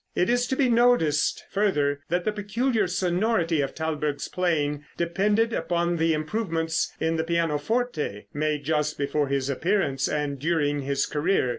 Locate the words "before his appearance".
8.97-10.07